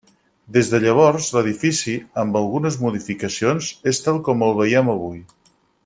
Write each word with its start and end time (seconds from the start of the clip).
Des 0.55 0.69
de 0.69 0.77
llavors, 0.83 1.27
l'edifici, 1.35 1.93
amb 2.23 2.39
algunes 2.41 2.79
modificacions, 2.87 3.71
és 3.93 4.03
tal 4.07 4.19
com 4.31 4.43
el 4.49 4.57
veiem 4.63 4.91
avui. 4.97 5.23